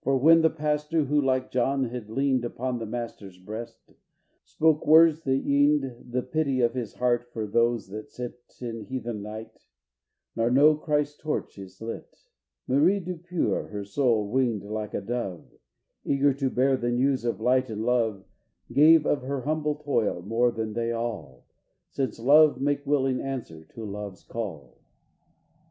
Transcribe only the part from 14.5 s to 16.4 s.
like a dove Eager